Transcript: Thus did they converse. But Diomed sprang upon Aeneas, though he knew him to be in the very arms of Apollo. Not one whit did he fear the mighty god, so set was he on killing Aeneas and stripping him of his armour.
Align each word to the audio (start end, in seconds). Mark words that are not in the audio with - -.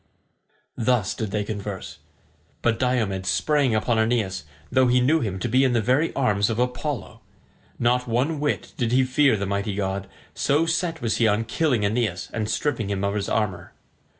Thus 0.79 1.13
did 1.13 1.29
they 1.29 1.43
converse. 1.43 1.99
But 2.63 2.79
Diomed 2.79 3.27
sprang 3.27 3.75
upon 3.75 3.99
Aeneas, 3.99 4.45
though 4.71 4.87
he 4.87 4.99
knew 4.99 5.19
him 5.19 5.37
to 5.37 5.47
be 5.47 5.63
in 5.63 5.73
the 5.73 5.79
very 5.79 6.11
arms 6.15 6.49
of 6.49 6.57
Apollo. 6.57 7.21
Not 7.77 8.07
one 8.07 8.39
whit 8.39 8.73
did 8.77 8.91
he 8.91 9.03
fear 9.03 9.37
the 9.37 9.45
mighty 9.45 9.75
god, 9.75 10.09
so 10.33 10.65
set 10.65 11.03
was 11.03 11.17
he 11.17 11.27
on 11.27 11.43
killing 11.43 11.85
Aeneas 11.85 12.31
and 12.33 12.49
stripping 12.49 12.89
him 12.89 13.03
of 13.03 13.13
his 13.13 13.29
armour. 13.29 13.73